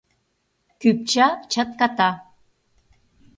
Кӱпча 0.81 1.27
чатката. 1.51 2.09